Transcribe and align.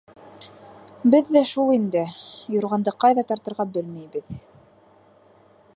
Беҙ 1.15 1.27
ҙә 1.35 1.43
шул 1.49 1.69
инде: 1.75 2.01
юрғанды 2.55 2.95
ҡайҙа 3.05 3.25
тартырға 3.33 3.67
белмәйбеҙ. 3.77 4.35